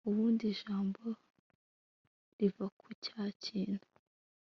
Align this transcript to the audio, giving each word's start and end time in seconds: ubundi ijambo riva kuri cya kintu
ubundi 0.09 0.43
ijambo 0.53 1.01
riva 2.37 2.65
kuri 2.77 2.93
cya 3.05 3.23
kintu 3.43 3.85